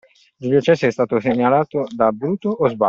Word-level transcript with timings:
Giulio 0.35 0.59
Cesare 0.61 0.87
è 0.87 0.91
stato 0.91 1.17
pugnalato 1.19 1.85
da 1.95 2.11
Bruto, 2.11 2.49
o 2.49 2.67
sbaglio? 2.67 2.79